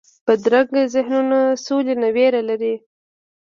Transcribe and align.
بدرنګه 0.25 0.81
ذهنونونه 0.93 1.39
سولې 1.65 1.95
نه 2.01 2.09
ویره 2.15 2.41
لري 2.49 2.75